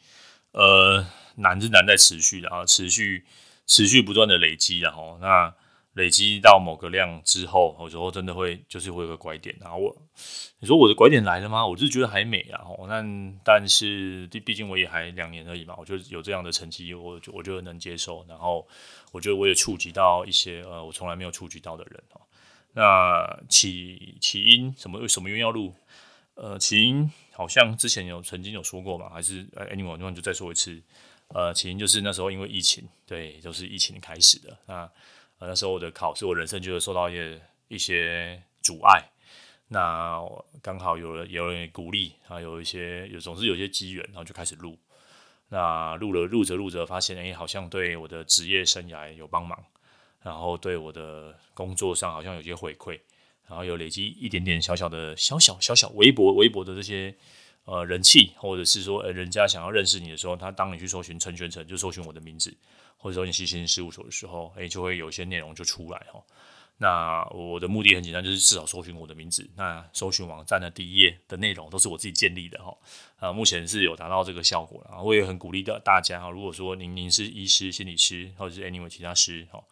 [0.51, 3.25] 呃难是难在持续的啊，持续。
[3.69, 5.53] 持续不断的累积，然后那
[5.91, 9.53] 累积到某个量之后，有时候真的会就是会有个拐点。
[9.59, 9.93] 然后我，
[10.59, 11.67] 你说我的拐点来了吗？
[11.67, 12.61] 我就是觉得还没啊。
[12.87, 18.25] 但但是毕竟我也还两年而已嘛，我就有这样的成绩，我就我觉得能接受。
[18.29, 18.65] 然后
[19.11, 22.21] 我觉得我也触及到一些呃我从来没有触及到的人哦。
[22.73, 25.73] 那起起因什么什么原因要录？
[26.35, 30.79] 呃，起因好像之前有曾经有说过嘛，还是，anyway，那就再说一次。
[31.29, 34.55] 呃，起因就是那时候因为疫情，对，都、就是疫情开始的。
[34.67, 34.89] 那
[35.39, 39.03] 呃那时候我的考试，我人生就会受到一些一些阻碍。
[39.69, 40.21] 那
[40.61, 44.77] 刚好有人有人鼓励啊，有一些有总是有一些机缘，然后就开始录。
[45.49, 49.63] 那录了录着录着，发现哎、好像对我的职业生涯有帮忙，
[50.21, 52.99] 然后对我的工作上好像有些回馈，
[53.47, 57.15] 然后有累积一点点小小的小小小小微薄微薄的这些。
[57.69, 62.55] 呃，人气，或者是说，呃，人家想要认识你的时候，他当你去搜寻陈全成，就搜寻我的名字，
[62.95, 66.23] 或者说你去新事务所的时候，诶，就会有些内容就出来哈。
[66.79, 69.49] 那我的目的很简单，就是至少搜寻我的名字。
[69.55, 72.77] 那搜寻网站的第一页的内容都是我自己建立的哈。
[73.19, 75.01] 啊，目前是有达到这个效果了。
[75.01, 79.63] 我也很鼓励的大家哈，如果说您您是医师、心理师，或者是 anyway 其他师哈，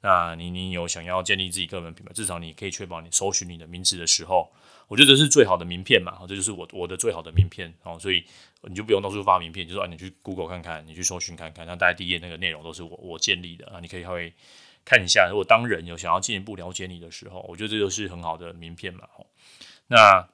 [0.00, 4.50] 那您您有想要建立自己个人品牌，至少你可以确保你搜寻你的名字的时候。
[4.88, 8.24] 我觉得这是最好的名片嘛，这就是我我的最好的名片哦，所以
[8.62, 14.32] 你就不用到处发名片，就说啊，你去 Google 看看，你去搜寻看看，那大概第一页那个内容都是我我建立的啊，你可以稍微
[14.86, 15.28] 看一下。
[15.28, 19.06] 如果当人有想要进一步了解你的时候，我觉得这就是很好的名片嘛。
[19.88, 20.26] 那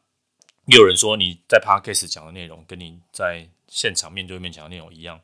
[0.66, 5.20] 也有人说你在 Podcast 讲的内容跟你在现场面对面讲的内容一样，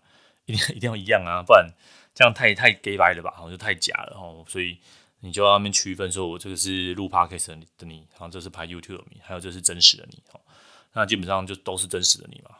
[0.46, 1.70] 一定一定要一样啊，不然
[2.12, 4.78] 这样太太 gay 白了吧，好就太假了哦，所以。
[5.20, 10.22] 你就要那边区分，说我这个是录 podcast 的你，然后这是拍 YouTube 的你，还有这是真实的你，
[10.92, 12.54] 那基本上就都是真实的你嘛，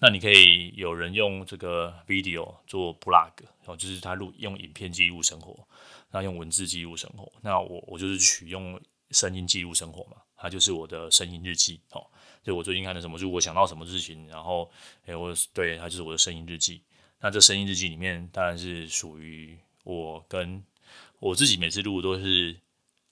[0.00, 3.32] 那你可以有人用这个 video 做 blog，
[3.66, 5.66] 哦就是他录用影片记录生活，
[6.10, 12.06] 那用文字记录生活，那我我就是取用声音记录生活嘛，它就是我的声音日记，哦，
[12.42, 14.70] 就我最近看的什么，就我想到什么事情，然后
[15.04, 16.82] 诶，我对，它就是我的声音日记，
[17.20, 20.64] 那这声音日记里面当然是属于我跟。
[21.18, 22.58] 我自己每次录都是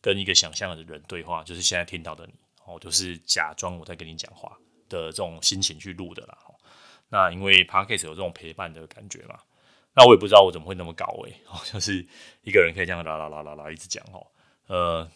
[0.01, 2.33] 跟一个想象的人对话，就是现在听到的你，
[2.65, 4.57] 哦，就是假装我在跟你讲话
[4.89, 6.39] 的这种心情去录的啦。
[7.11, 9.39] 那因为 Podcast 有这种陪伴的感觉嘛，
[9.95, 12.07] 那我也不知道我怎么会那么搞诶，哦，就是
[12.43, 14.27] 一个人可以这样啦啦啦啦啦一直讲哦，
[14.67, 15.11] 呃，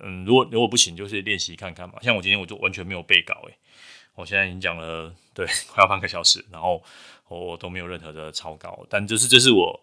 [0.00, 1.94] 嗯，如果如果不行，就是练习看看嘛。
[2.02, 3.56] 像我今天我就完全没有背稿诶，
[4.14, 6.82] 我现在已经讲了对 快要半个小时，然后
[7.28, 9.80] 我都没有任何的草稿，但就是这是我。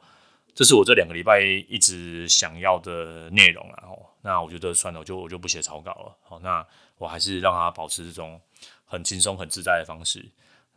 [0.57, 3.99] 这是我这两个礼拜一直想要的内容了哦。
[4.21, 6.17] 那我觉得算了，我就我就不写草稿了。
[6.23, 6.65] 好，那
[6.97, 8.39] 我还是让它保持这种
[8.85, 10.25] 很轻松、很自在的方式。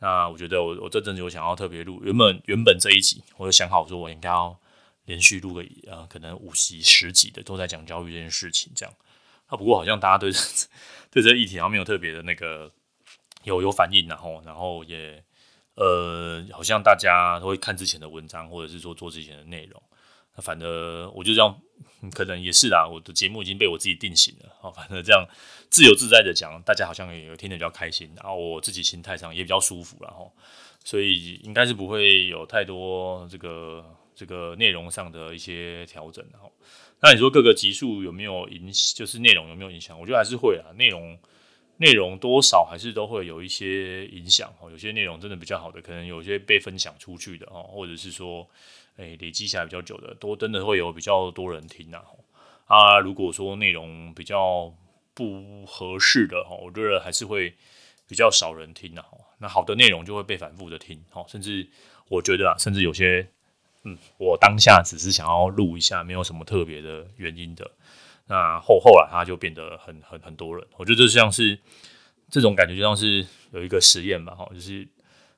[0.01, 4.59] 那我觉得我我这阵子我想要特别录，原本原本这一集我就想好说，我应该要
[5.05, 8.95] 连续录个呃，可能五集、十集的都在讲教育这件事情这样。
[9.47, 10.31] 啊，不过好像大家对
[11.11, 12.71] 对这议题好像没有特别的那个
[13.45, 15.23] 有有反应，然后然后也。
[15.81, 19.81] 呃，好像大家都会看之前的文章，或者是说做之前的内容。
[20.41, 20.69] 反正
[21.15, 21.61] 我就这样，
[22.13, 22.87] 可能也是啦。
[22.87, 24.57] 我的节目已经被我自己定型了。
[24.61, 25.27] 好，反正这样
[25.71, 28.11] 自由自在的讲，大家好像也有听得比较开心。
[28.17, 30.27] 然后我自己心态上也比较舒服了哈。
[30.85, 36.25] 所以应该是不会有太多这个这个内容上的一些调整。
[36.33, 36.51] 哈，
[37.01, 38.97] 那你说各个集数有没有影响？
[38.97, 39.99] 就是内容有没有影响？
[39.99, 41.19] 我觉得还是会啊，内容。
[41.81, 48.45] 内容多少还是都会有一些影响哦，有些内容真的比较好的，可能有些被分享出去的哦，或者是说，
[48.99, 52.03] 诶累积下来比较久的，多真的会有比较多人听呐。
[52.67, 54.73] 啊，如果说内容比较
[55.15, 57.55] 不合适的哈，我觉得还是会
[58.07, 59.03] 比较少人听呐。
[59.39, 61.67] 那好的内容就会被反复的听，哦，甚至
[62.09, 63.27] 我觉得啊，甚至有些，
[63.85, 67.71] 嗯，我当下只是想要录一下，没有什么特别的原因的。
[68.27, 71.59] 那后后来他就变得很很很多人，我觉得就像是
[72.29, 74.87] 这种感觉，就像是有一个实验吧，哈，就是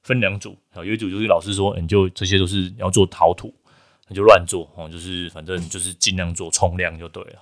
[0.03, 3.55] 分两组，有一组就是老师说，你就这些都是要做陶土，
[4.09, 7.41] 那就乱做哦，就是反正就是尽量做冲量就对了。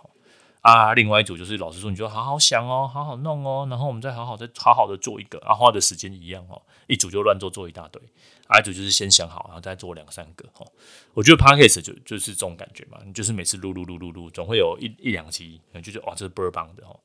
[0.60, 8.02] 啊，另外一组就是老师说，你就好好想哦，好好弄哦，然后我们再好好再好好的做一个啊，花的时间一样哦，一组就乱做做一大堆，
[8.48, 10.66] 啊，一组就是先想好，然后再做两三个哦。
[11.14, 16.98] 我觉得 Podcast 就就是这种感觉嘛，你就是每次录录录录录，总会有一一两集，就觉得哇，这是倍儿棒的哦。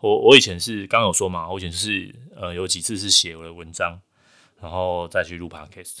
[0.00, 3.98] 我我以前是刚有说嘛，我以前是呃有几次是写我的文章，
[4.64, 5.98] 然后再去录 Podcast，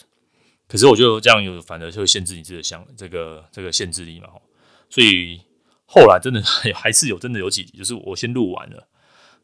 [0.66, 4.28] 可是我觉得这样有反而就会限制你自己的想这个这个限制力嘛，
[4.88, 5.42] 所以。
[5.86, 6.42] 后来真的
[6.74, 8.88] 还是有真的有几集，就是我先录完了，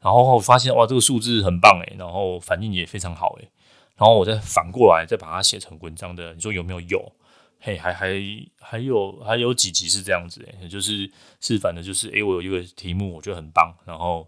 [0.01, 3.49] 然后发现哇，这个数字很棒诶，然后反应也非常好诶，
[3.95, 7.13] 然后我再反过来再把它写成文章的，你说有没有有？
[7.61, 8.17] 嘿，还还
[8.59, 11.09] 还有还有几集是这样子诶，就是
[11.41, 14.27] 是反正就是诶，我有一个题目我觉得很棒，然后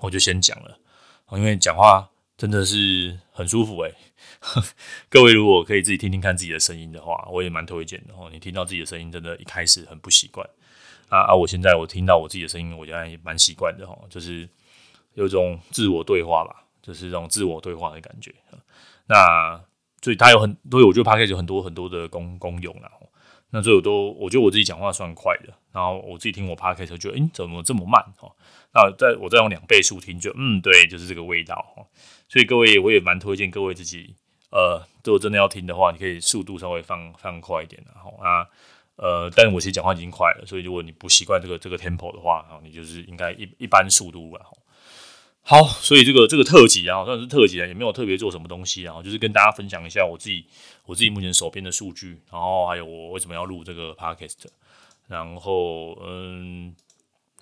[0.00, 0.78] 我就先讲了，
[1.32, 3.94] 因为讲话真的是很舒服诶。
[5.10, 8.30] 各位如果可以自己听听看自己的声音的话，我也蛮推荐的哦。
[8.32, 10.48] 你听到自己的声音，真的一开始很不习惯。
[11.08, 11.34] 啊啊！
[11.34, 14.48] 我现在我听到我自己的声音，我觉得也蛮习惯的哈，就是
[15.14, 18.32] 有一种自我对话吧，就是这种自我对话的感觉。
[19.06, 19.60] 那
[20.02, 22.92] 所以它有很多，我觉得 Podcast 有很多很多的功功用啦。
[23.50, 28.30] 那所以我都我觉得我自己讲话算快的，然后我自己听我 Podcast 就觉得，诶，怎么这么慢哈？
[28.74, 31.82] 那在我再用两倍速听，就嗯，对，就是这个味道哈。
[32.28, 34.14] 所以各位，我也蛮推荐各位自己，
[34.50, 38.46] 呃，如果真的要听的话，你可以速度稍微放放快一点，然后啊。
[39.00, 44.40] 呃，但我其实讲话已经快了，所以如果你不习惯这个这个 tempo 的话，啊，你就是应该一一般速度吧。
[45.42, 50.44] 好，所以这个这个特辑啊，算是特辑啊，也没有特别做什么东西啊，就是跟大家分享一下我自己
[50.86, 54.46] 我自己目前手边的数据，然后还有我为什么要录这个 podcast，
[55.06, 56.74] 然后嗯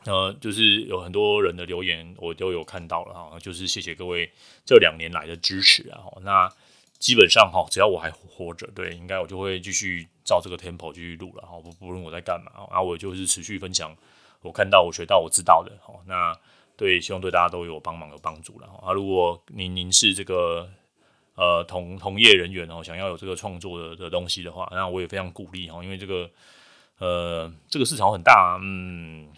[0.05, 4.31] 呃，就是有很多人的留言我都有看到了哈，就是谢谢各位
[4.65, 6.51] 这两年来的支持啊，那。
[6.99, 11.61] 基本上哈，只要我还活着，对，应该我就会继续照这个 tempo 继续录了哈。
[11.63, 13.95] 不不论我在干嘛，然后我就是持续分享
[14.41, 15.93] 我看到、我学到、我知道的哈。
[16.07, 16.35] 那
[16.77, 18.91] 对，希望对大家都有帮忙、有帮助了哈。
[18.91, 20.69] 啊，如果您您是这个
[21.35, 26.31] 呃同同业人员哦，想要有这个创作的的东西的话，那我也非常鼓励哈，因为这个
[26.99, 29.29] 呃这个市场很大，嗯，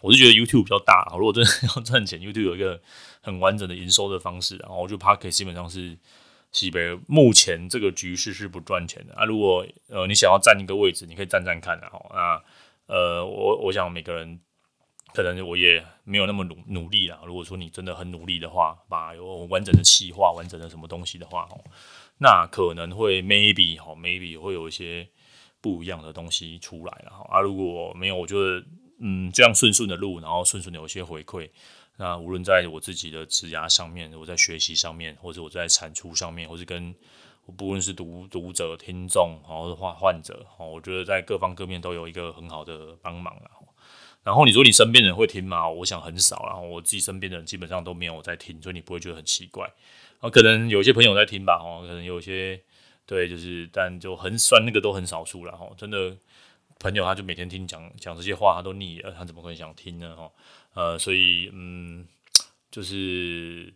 [0.00, 1.12] 我是觉得 YouTube 比较大。
[1.18, 2.80] 如果真的 要赚钱，YouTube 有一个
[3.20, 5.98] 很完整的营收的方式，然后我觉得 Podcast 基本上是。
[6.52, 9.26] 西北目前这个局势是不赚钱的啊！
[9.26, 12.00] 如果呃你想要占一个位置，你可以占占看的哈。
[12.14, 12.42] 那
[12.86, 14.40] 呃，我我想每个人
[15.16, 17.18] 可能我也没有那么努努力啦。
[17.24, 21.48] 如果说你真的很努力的话，把有完整的企划、完整的什么东西的话，
[22.18, 25.08] 那可能会 maybe 哈，maybe 会有一些
[25.62, 27.26] 不一样的东西出来了哈。
[27.30, 28.62] 啊，如果没有，我觉得
[29.00, 31.48] 嗯，这样顺顺的路，然后顺顺的有一些回馈。
[31.96, 36.94] 那无论在我自己的职涯上面，我在学习上面，或者我在产出上面，或是跟
[37.46, 43.55] 我不论是读读者、听众，或者患患者，我觉得在各方各面都有一个很好的帮忙啊。
[44.26, 45.68] 然后你说你身边人会听吗？
[45.70, 46.44] 我想很少。
[46.46, 49.72] 然后我自己身边的人基本上都没有在听，所以你不会觉得很奇怪。
[50.32, 52.60] 可能有些朋友在听吧，哦可能有些
[53.06, 55.56] 对，就是但就很算那个都很少数了。
[55.78, 56.16] 真的
[56.80, 60.16] 朋友他就每天听讲讲这些话，他都腻了，他怎么可能想听呢？
[60.74, 62.04] 呃，所以嗯，
[62.68, 63.72] 就是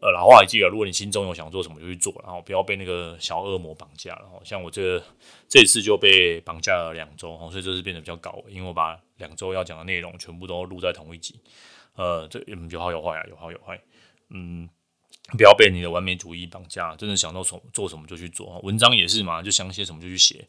[0.00, 4.28] 呃，老话一句啊，如果你心中有想做什么，就去做，然后不要被那个小恶魔绑架了。
[4.44, 5.02] 像我这
[5.48, 11.40] 这次就被绑架了两周，所以这次变得比较高，因为我把两周要讲的内容全部都录在同一集。
[11.94, 13.78] 呃，这有好有坏啊，有好有坏。
[14.30, 14.68] 嗯，
[15.36, 18.58] 不要被你的完美主义绑架，真的想到什做什么就去做。
[18.62, 20.48] 文章也是嘛，就想写什么就去写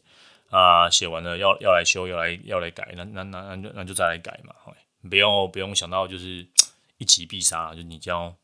[0.50, 4.54] 啊，写完了要要来修，要来要来改，那那那那就那就再来改嘛。
[5.10, 6.46] 不用不用想到就是
[6.96, 8.34] 一击必杀，就你这样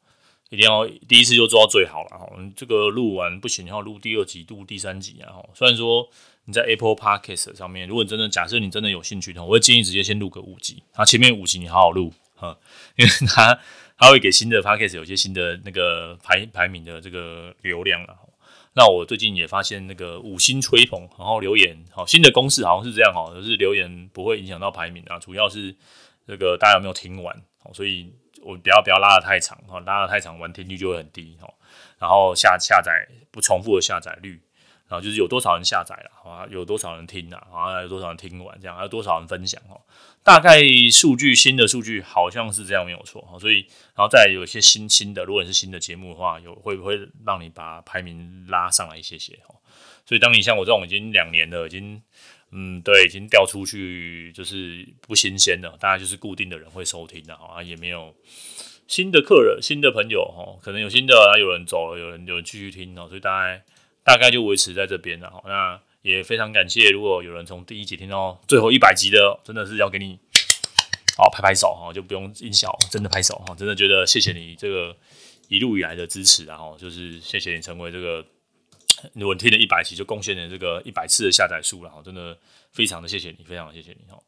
[0.50, 2.28] 一定要第一次就做到最好了哈。
[2.54, 5.32] 这个录完不行，然后录第二集、录第三集啊。
[5.54, 6.06] 虽然说
[6.44, 12.58] 你在 Apple Podcast 上面，如果你真的假设你真的有兴趣的话，我会建议直接先录个五集，那前面五集你好好录哈，
[12.96, 13.58] 因为它
[13.96, 18.16] 它会给新的 Podcast 有些新的那个排排名的这个流量了。
[18.74, 25.76] 那我最近也发现那个五星吹捧，然后留言好新的公式好像是这样哈，就是留言不会影响到排名啊，主要是。
[26.26, 27.42] 这个大家有没有听完？
[27.72, 28.08] 所以
[28.40, 31.48] 我不要不要拉得太长，拉得太长完听率就会很低哈。
[31.98, 34.40] 然后下下载不重复的下载率，
[34.88, 39.80] 然后就是有多少人下载了，啊，有多少人听啊，啊，有多少人听完这样，还有多少人分享哦。
[40.22, 49.38] 大概数据新的数据好像是这样没有错哈，所以然后再有一些新新的，如果是新的节目的话，有会不会让你把排名拉上来一些些？
[50.06, 52.02] 所以当你像我这种已经两年了，已经。
[52.52, 55.76] 嗯，对，已经调出去，就是不新鲜了。
[55.78, 58.14] 大概就是固定的人会收听的哈，也没有
[58.88, 63.62] 新的客人、新的朋友哈，可能有新的，有人走了，有人有人继续听哦，所以大概
[64.02, 65.42] 大概就维持在这边了哈。
[65.46, 70.18] 那也非常感谢，如果有人从第一集听到最后一百集的，真的是要给你
[71.16, 74.96] 好拍拍手哈，就不用音效，真的拍手哈，真的觉得谢谢你这个
[75.48, 78.24] 一路以来的支持，然后就是谢谢你成为这个，
[79.14, 82.36] 如果听了一百集就贡献了这个一百次的下载数了哈，真的
[82.70, 84.18] 非常的谢谢你，非常谢谢你哈。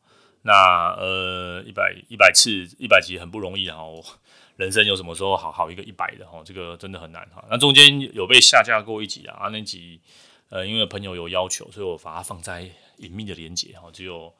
[0.43, 3.87] 那呃，一百一百次一百集很不容易哈，
[4.57, 7.45] 人生有什么时候好好一个一百的哈，这个真的很难哈。
[7.49, 10.01] 那中间有被下架过一集啊，那集
[10.49, 14.33] 呃，因为朋友有要求，所以我把它放在隐秘的连接哈，只有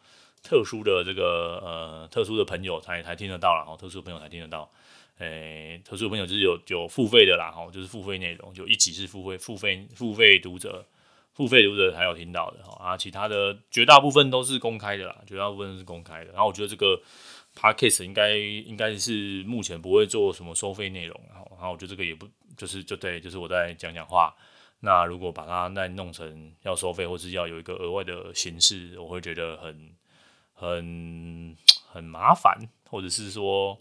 [0.43, 4.69] 特殊的这个呃特殊的朋友才才听得到啦，哈，特殊的朋友才听得到。
[5.23, 10.85] 诶、特殊朋友就是有有付费的啦，哈，就是付费内容，就一起是付费付费付费读者。
[11.35, 16.31] 付费读者才有听到的哈啊，其他的绝大部分都是公开的啦，绝大部分是公开的。
[16.31, 17.01] 然后我觉得这个
[17.57, 24.35] podcast 应该应该是目前不会做什么收费内容，然后然后我觉得这个也不就是就对，就是我在讲讲话。
[24.81, 29.91] 那如果把它再弄成要收费，或是要有一个额外的形式，我会觉得很
[30.53, 31.57] 很
[31.91, 32.59] 很麻烦，
[32.91, 33.81] 或者是说。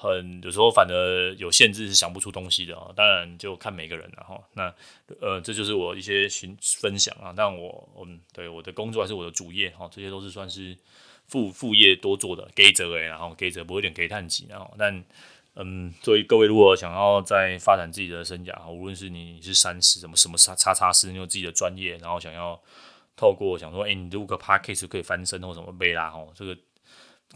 [0.00, 2.90] 很有时候，反而有限制是想不出东西的啊。
[2.96, 4.42] 当然就看每个人了哈。
[4.54, 4.74] 那
[5.20, 7.34] 呃，这就是我一些分分享啊。
[7.36, 9.86] 但我嗯，对我的工作还是我的主业哈。
[9.92, 10.74] 这些都是算是
[11.26, 14.74] 副副业多做的，给责哎，然后给责不会点给叹气然后。
[14.78, 15.04] 但
[15.56, 22.58] 嗯，作为各位如果想要再发展自己的生涯，无论是你是三师什么什么叉叉叉师，你有自己的专业，然后想要
[23.16, 26.56] 透过想说，哎、你录个 podcast 可以翻身或什么背啦哈，这个。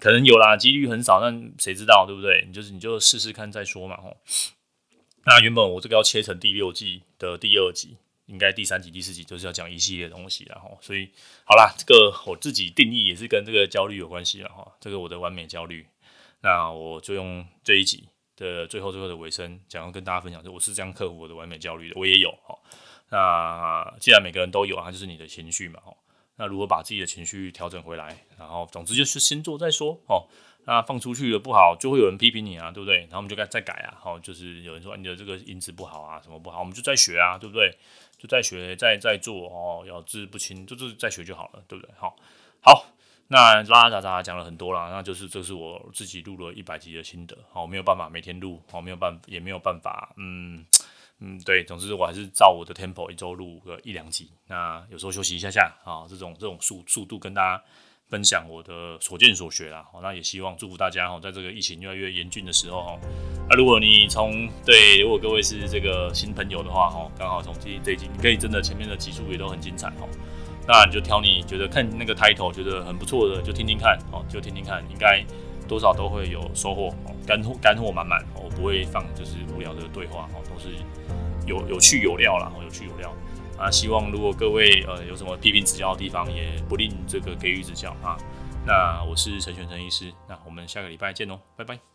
[0.00, 2.44] 可能有啦，几率很少，但谁知道，对不对？
[2.46, 4.16] 你就是你就试试看再说嘛，吼。
[5.24, 11.08] 那原本我这个要切成第六季的第二集，应该第三集、第四集就是要讲一系列东西，然后，所以
[11.44, 14.70] 好啦，这个我自己定义也是跟这个焦虑有关系了哈。
[14.80, 15.86] 这个我的完美焦虑，
[16.42, 22.58] 那我就用这一集的最后最后的尾声，讲要跟大家分享，就我是这样克服我的完美焦虑的，我也有哈。
[23.10, 25.96] 那既然每个人都有啊，就是你的情绪嘛，吼。
[26.36, 28.16] 那如何把自己的情绪调整回来？
[28.38, 30.26] 然后，总之就是先做再说哦。
[30.66, 33.00] 那放出去了不好，就会有人批评你啊，对不对？
[33.00, 33.94] 然后我们就该再改啊。
[34.00, 37.70] 好，就是有人说你的这个音质不好啊，什么不好，我们就再学啊，对不对？
[38.18, 39.84] 就再学，再再做哦。
[39.86, 41.94] 咬字不清，就是再学就好了，对不对？
[41.98, 42.16] 好，
[42.62, 42.86] 好，
[43.28, 47.36] 那拉拉杂杂讲了很多了，那就是这是我自己录了一百集的心得。
[47.52, 50.64] 好，没有办法每天录，好，没有办，也没有办法，嗯。
[51.26, 57.64] 嗯，对，总之我还是照我的 tempo 一周录个一两集，那有时候休息一下下啊，这种这种速速度跟大家
[58.10, 59.88] 分享我的所见所学啦。
[59.94, 62.98] 哦那也希望祝福大家哈，在这个疫情越来越严峻的时候哈，
[63.48, 70.06] 那如果你从对，如果各位是这个新朋友的话哈，刚好从这这一集，你可以真的前面的集数也都很精彩哈，
[70.68, 75.24] 那你就挑你觉得看那个 title 觉得很不错的，就听听看哦，就听听看，应该
[75.66, 80.68] 多少都会有收获哦，干货干货满满，我不会放就是无聊的对话哦，都是。
[81.46, 83.14] 有有趣有料啦，有趣有料
[83.58, 83.70] 啊！
[83.70, 88.16] 希望如果各位呃有什么批评指教的地方，也不吝这个给予指教啊。
[88.66, 91.93] 那我是陈玄成医师，那我们下个礼拜见喽，拜拜。